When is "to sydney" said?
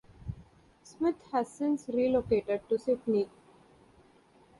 2.67-3.29